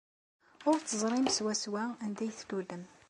Ur 0.69 0.77
teẓrim 0.81 1.27
swaswa 1.35 1.83
anda 2.03 2.21
ay 2.25 2.31
tlulem. 2.39 2.83